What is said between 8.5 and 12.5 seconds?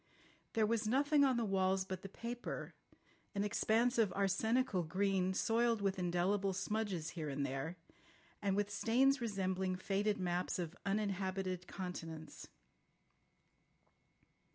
with stains resembling faded maps of uninhabited continents.